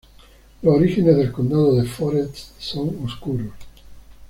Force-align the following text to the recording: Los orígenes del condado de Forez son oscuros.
Los 0.63 0.77
orígenes 0.77 1.15
del 1.15 1.31
condado 1.31 1.75
de 1.75 1.83
Forez 1.85 2.53
son 2.57 3.05
oscuros. 3.05 3.53